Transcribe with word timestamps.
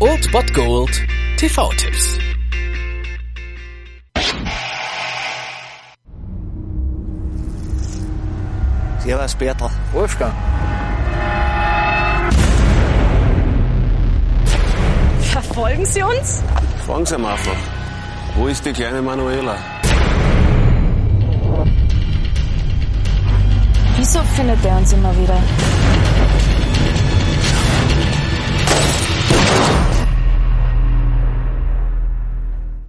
Old 0.00 0.32
Bot 0.32 0.54
Gold 0.54 0.90
TV-Tipps. 1.36 2.18
Servus, 9.00 9.34
Bertel. 9.34 9.70
Wolfgang. 9.92 10.32
Verfolgen 15.20 15.84
Sie 15.84 16.02
uns? 16.02 16.42
Fragen 16.86 17.04
Sie 17.04 17.14
ihn 17.16 17.24
einfach. 17.26 17.56
Wo 18.34 18.46
ist 18.46 18.64
die 18.64 18.72
kleine 18.72 19.02
Manuela? 19.02 19.56
Wieso 23.98 24.20
findet 24.34 24.64
er 24.64 24.78
uns 24.78 24.92
immer 24.94 25.14
wieder? 25.18 25.38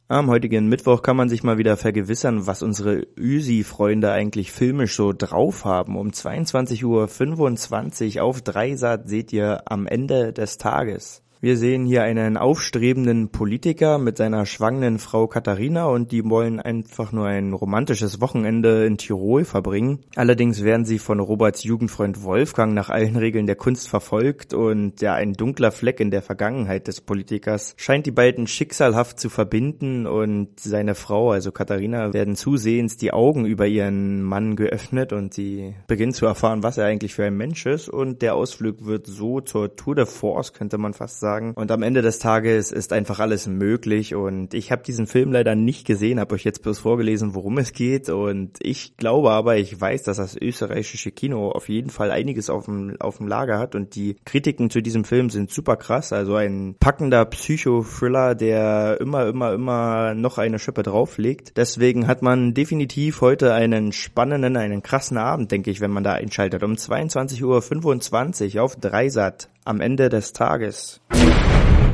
Am 0.07 0.29
heutigen 0.29 0.69
Mittwoch 0.69 1.01
kann 1.01 1.17
man 1.17 1.29
sich 1.29 1.41
mal 1.41 1.57
wieder 1.57 1.77
vergewissern, 1.77 2.45
was 2.45 2.61
unsere 2.61 3.07
Üsi-Freunde 3.17 4.11
eigentlich 4.11 4.51
filmisch 4.51 4.95
so 4.95 5.13
drauf 5.13 5.65
haben. 5.65 5.97
Um 5.97 6.09
22.25 6.09 8.17
Uhr 8.17 8.23
auf 8.23 8.43
Dreisat 8.43 9.09
seht 9.09 9.33
ihr 9.33 9.63
am 9.65 9.87
Ende 9.87 10.31
des 10.31 10.59
Tages. 10.59 11.23
Wir 11.45 11.57
sehen 11.57 11.85
hier 11.85 12.01
einen 12.01 12.37
aufstrebenden 12.37 13.29
Politiker 13.29 13.99
mit 13.99 14.17
seiner 14.17 14.47
schwangeren 14.47 14.97
Frau 14.97 15.27
Katharina 15.27 15.85
und 15.85 16.11
die 16.11 16.27
wollen 16.27 16.59
einfach 16.59 17.11
nur 17.11 17.27
ein 17.27 17.53
romantisches 17.53 18.19
Wochenende 18.19 18.83
in 18.87 18.97
Tirol 18.97 19.45
verbringen. 19.45 19.99
Allerdings 20.15 20.63
werden 20.63 20.85
sie 20.85 20.97
von 20.97 21.19
Roberts 21.19 21.63
Jugendfreund 21.63 22.23
Wolfgang 22.23 22.73
nach 22.73 22.89
allen 22.89 23.15
Regeln 23.15 23.45
der 23.45 23.57
Kunst 23.57 23.89
verfolgt 23.89 24.55
und 24.55 25.01
ja, 25.01 25.13
ein 25.13 25.33
dunkler 25.33 25.71
Fleck 25.71 25.99
in 25.99 26.09
der 26.09 26.23
Vergangenheit 26.23 26.87
des 26.87 26.99
Politikers 26.99 27.75
scheint 27.77 28.07
die 28.07 28.11
beiden 28.11 28.47
schicksalhaft 28.47 29.19
zu 29.19 29.29
verbinden 29.29 30.07
und 30.07 30.59
seine 30.59 30.95
Frau, 30.95 31.29
also 31.29 31.51
Katharina, 31.51 32.11
werden 32.11 32.35
zusehends 32.35 32.97
die 32.97 33.13
Augen 33.13 33.45
über 33.45 33.67
ihren 33.67 34.23
Mann 34.23 34.55
geöffnet 34.55 35.13
und 35.13 35.35
sie 35.35 35.75
beginnt 35.85 36.15
zu 36.15 36.25
erfahren, 36.25 36.63
was 36.63 36.79
er 36.79 36.85
eigentlich 36.87 37.13
für 37.13 37.25
ein 37.25 37.37
Mensch 37.37 37.67
ist 37.67 37.87
und 37.87 38.23
der 38.23 38.33
Ausflug 38.33 38.87
wird 38.87 39.05
so 39.05 39.41
zur 39.41 39.75
Tour 39.75 39.93
de 39.93 40.07
Force, 40.07 40.51
könnte 40.51 40.79
man 40.79 40.95
fast 40.95 41.19
sagen 41.19 41.34
sagen. 41.35 41.53
Und 41.55 41.71
am 41.71 41.83
Ende 41.83 42.01
des 42.01 42.19
Tages 42.19 42.71
ist 42.71 42.93
einfach 42.93 43.19
alles 43.19 43.47
möglich. 43.47 44.15
Und 44.15 44.53
ich 44.53 44.71
habe 44.71 44.83
diesen 44.83 45.07
Film 45.07 45.31
leider 45.31 45.55
nicht 45.55 45.85
gesehen, 45.85 46.19
habe 46.19 46.35
euch 46.35 46.43
jetzt 46.43 46.63
bloß 46.63 46.79
vorgelesen, 46.79 47.35
worum 47.35 47.57
es 47.57 47.73
geht. 47.73 48.09
Und 48.09 48.57
ich 48.61 48.97
glaube 48.97 49.31
aber, 49.31 49.57
ich 49.57 49.79
weiß, 49.79 50.03
dass 50.03 50.17
das 50.17 50.35
österreichische 50.35 51.11
Kino 51.11 51.49
auf 51.49 51.69
jeden 51.69 51.89
Fall 51.89 52.11
einiges 52.11 52.49
auf 52.49 52.65
dem, 52.65 52.95
auf 52.99 53.17
dem 53.17 53.27
Lager 53.27 53.59
hat. 53.59 53.75
Und 53.75 53.95
die 53.95 54.15
Kritiken 54.25 54.69
zu 54.69 54.81
diesem 54.81 55.03
Film 55.03 55.29
sind 55.29 55.51
super 55.51 55.75
krass. 55.75 56.13
Also 56.13 56.35
ein 56.35 56.75
packender 56.79 57.25
Psycho-Thriller, 57.25 58.35
der 58.35 58.97
immer, 58.99 59.27
immer, 59.27 59.53
immer 59.53 60.13
noch 60.13 60.37
eine 60.37 60.59
Schippe 60.59 60.83
drauflegt. 60.83 61.57
Deswegen 61.57 62.07
hat 62.07 62.21
man 62.21 62.53
definitiv 62.53 63.21
heute 63.21 63.53
einen 63.53 63.91
spannenden, 63.91 64.57
einen 64.57 64.83
krassen 64.83 65.17
Abend, 65.17 65.51
denke 65.51 65.71
ich, 65.71 65.81
wenn 65.81 65.91
man 65.91 66.03
da 66.03 66.13
einschaltet. 66.13 66.63
Um 66.63 66.73
22.25 66.73 68.55
Uhr 68.55 68.63
auf 68.63 68.75
Dreisat 68.75 69.49
am 69.65 69.81
Ende 69.81 70.09
des 70.09 70.31
Tages. 70.31 71.01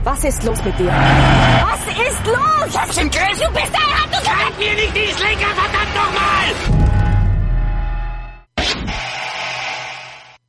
Was 0.03 0.23
ist 0.23 0.43
los 0.43 0.63
mit 0.65 0.77
dir? 0.79 0.87
Was 0.87 1.85
ist 1.87 2.25
los? 2.25 2.81
Hab's 2.81 2.97
im 2.97 3.09
Griff, 3.09 3.39
du 3.39 3.53
bist 3.53 3.73
ein 3.73 4.03
Hand 4.03 4.11
und 4.11 4.45
halt 4.45 4.57
mir 4.57 4.73
nicht 4.73 4.95
die 4.95 5.13
Schläger, 5.13 5.47
verdammt 5.55 5.95
nochmal! 5.95 6.81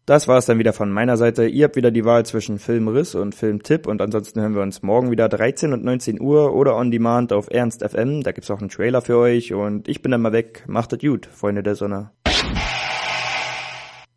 Das 0.05 0.27
war 0.27 0.39
es 0.39 0.47
dann 0.47 0.59
wieder 0.59 0.73
von 0.73 0.91
meiner 0.91 1.17
Seite. 1.17 1.47
Ihr 1.47 1.65
habt 1.65 1.77
wieder 1.77 1.91
die 1.91 2.05
Wahl 2.05 2.27
zwischen 2.27 2.59
Filmriss 2.59 3.15
und 3.15 3.35
Filmtipp 3.35 3.87
und 3.87 4.03
ansonsten 4.03 4.41
hören 4.41 4.55
wir 4.55 4.63
uns 4.63 4.83
morgen 4.83 5.11
wieder 5.11 5.29
13 5.29 5.73
und 5.73 5.85
19 5.85 6.21
Uhr 6.21 6.55
oder 6.55 6.75
on 6.75 6.91
demand 6.91 7.33
auf 7.33 7.49
Ernst 7.51 7.89
FM. 7.89 8.23
Da 8.23 8.33
gibt's 8.33 8.51
auch 8.51 8.61
einen 8.61 8.69
Trailer 8.69 9.01
für 9.01 9.17
euch 9.19 9.55
und 9.55 9.87
ich 9.87 10.03
bin 10.03 10.11
dann 10.11 10.23
mal 10.23 10.33
weg. 10.33 10.65
Macht 10.67 10.93
es 10.93 10.99
gut, 10.99 11.27
Freunde 11.27 11.63
der 11.63 11.77
Sonne. 11.77 12.11